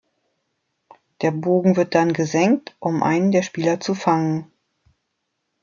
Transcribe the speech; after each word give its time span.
Der 1.21 1.29
Bogen 1.29 1.75
wird 1.77 1.93
dann 1.93 2.11
gesenkt, 2.13 2.75
um 2.79 3.03
einen 3.03 3.31
der 3.31 3.43
Spieler 3.43 3.79
zu 3.79 3.93
„fangen“. 3.93 4.51